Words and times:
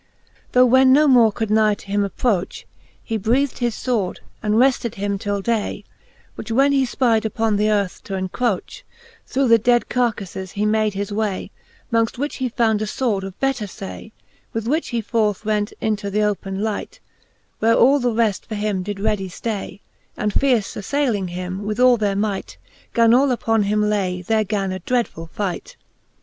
Tho 0.53 0.65
when 0.65 0.91
no 0.91 1.07
more 1.07 1.31
could 1.31 1.51
nigh 1.51 1.75
to 1.75 1.85
him 1.85 2.03
approch,. 2.03 2.65
He 3.03 3.17
breath'd 3.17 3.59
his 3.59 3.75
fword, 3.75 4.17
and 4.41 4.57
refted 4.57 4.95
him 4.95 5.19
till 5.19 5.43
day: 5.43 5.83
Which 6.33 6.49
when 6.49 6.71
he 6.71 6.85
fpyde 6.87 7.23
upon 7.23 7.55
the 7.55 7.69
earth 7.69 8.03
t'encroch,, 8.03 8.81
Through 9.27 9.49
the 9.49 9.59
dead 9.59 9.89
carcafes; 9.89 10.53
he 10.53 10.65
made 10.65 10.95
his 10.95 11.11
way; 11.13 11.51
Mongft 11.93 12.17
which 12.17 12.37
he 12.37 12.49
found 12.49 12.81
a 12.81 12.85
fword 12.85 13.21
of 13.21 13.39
better 13.39 13.67
fay,. 13.67 14.11
With 14.53 14.67
which 14.67 14.87
he 14.87 15.01
forth 15.01 15.45
went 15.45 15.71
into 15.79 16.09
th' 16.09 16.15
open 16.15 16.63
light: 16.63 16.99
Where 17.59 17.75
all 17.75 17.99
the 17.99 18.09
refl; 18.09 18.43
for 18.43 18.55
him 18.55 18.81
did 18.81 18.99
readie 18.99 19.29
flay, 19.29 19.81
And 20.17 20.33
fierce 20.33 20.73
aflayling 20.73 21.29
him, 21.29 21.61
with 21.63 21.79
all 21.79 21.97
their 21.97 22.15
might: 22.15 22.57
Gan 22.95 23.13
all 23.13 23.29
upon 23.29 23.61
him 23.61 23.87
lay: 23.87 24.23
there 24.23 24.45
gan 24.45 24.71
a 24.71 24.79
dreadfull 24.79 25.27
fight,. 25.27 25.27
XLVIII. 25.27 25.27
How 25.27 25.27
^8a 25.27 25.27
^Toe 25.27 25.27
ftxthe 25.27 25.75
Booke 25.75 25.75
of 25.75 25.75
Canto 25.75 25.75
XI. 25.75 25.77